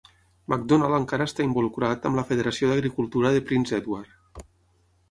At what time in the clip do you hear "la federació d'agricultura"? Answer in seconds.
2.21-3.35